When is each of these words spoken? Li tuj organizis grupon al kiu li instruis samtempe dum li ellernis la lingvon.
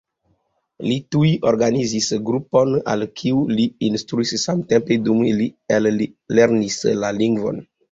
Li 0.85 0.93
tuj 1.15 1.27
organizis 1.51 2.07
grupon 2.29 2.73
al 2.95 3.05
kiu 3.21 3.45
li 3.59 3.67
instruis 3.91 4.33
samtempe 4.47 4.99
dum 5.11 5.23
li 5.43 5.49
ellernis 5.79 6.83
la 7.07 7.17
lingvon. 7.23 7.65